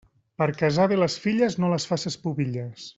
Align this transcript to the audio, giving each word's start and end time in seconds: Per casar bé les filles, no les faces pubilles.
Per 0.41 0.47
casar 0.61 0.87
bé 0.93 0.97
les 1.03 1.19
filles, 1.27 1.59
no 1.65 1.73
les 1.75 1.89
faces 1.93 2.19
pubilles. 2.27 2.87